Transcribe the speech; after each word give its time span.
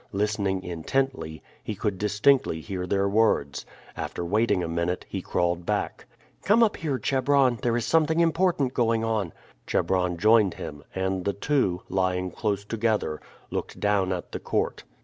Listening 0.13 0.63
intently 0.63 1.43
he 1.63 1.75
could 1.75 1.99
distinctly 1.99 2.59
hear 2.59 2.87
their 2.87 3.07
words. 3.07 3.67
After 3.95 4.25
waiting 4.25 4.63
a 4.63 4.67
minute 4.67 5.05
he 5.07 5.21
crawled 5.21 5.63
back. 5.63 6.07
"Come 6.43 6.63
up 6.63 6.77
here, 6.77 6.97
Chebron; 6.97 7.59
there 7.61 7.77
is 7.77 7.85
something 7.85 8.19
important 8.19 8.73
going 8.73 9.03
on." 9.03 9.31
Chebron 9.67 10.17
joined 10.17 10.55
him, 10.55 10.83
and 10.95 11.23
the 11.23 11.33
two, 11.33 11.83
lying 11.87 12.31
close 12.31 12.65
together, 12.65 13.21
looked 13.51 13.79
down 13.79 14.11
at 14.11 14.31
the 14.31 14.39
court. 14.39 14.83